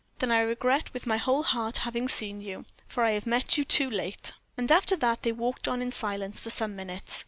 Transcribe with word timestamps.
"Then 0.17 0.31
I 0.31 0.39
regret, 0.39 0.93
with 0.95 1.05
my 1.05 1.17
whole 1.17 1.43
heart, 1.43 1.77
having 1.85 2.07
seen 2.07 2.41
you, 2.41 2.65
for 2.87 3.05
I 3.05 3.11
have 3.11 3.27
met 3.27 3.55
you 3.59 3.63
too 3.63 3.87
late." 3.87 4.31
And 4.57 4.71
after 4.71 4.95
that 4.95 5.21
they 5.21 5.31
walked 5.31 5.67
in 5.67 5.91
silence 5.91 6.39
for 6.39 6.49
some 6.49 6.75
minutes. 6.75 7.19